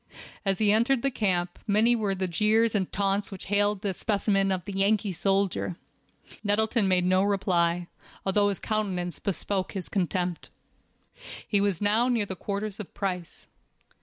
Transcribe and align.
As 0.43 0.57
he 0.57 0.71
entered 0.71 1.03
the 1.03 1.11
camp, 1.11 1.59
many 1.67 1.95
were 1.95 2.15
the 2.15 2.27
jeers 2.27 2.73
and 2.73 2.91
taunts 2.91 3.29
which 3.29 3.45
hailed 3.53 3.83
this 3.83 3.99
specimen 3.99 4.51
of 4.51 4.65
the 4.65 4.73
Yankee 4.73 5.11
soldier. 5.11 5.77
Nettleton 6.43 6.87
made 6.87 7.05
no 7.05 7.21
reply, 7.21 7.85
although 8.25 8.49
his 8.49 8.59
countenance 8.59 9.19
bespoke 9.19 9.73
his 9.73 9.89
contempt. 9.89 10.49
He 11.47 11.61
was 11.61 11.83
now 11.83 12.07
near 12.07 12.25
the 12.25 12.35
quarters 12.35 12.79
of 12.79 12.91
Price. 12.95 13.45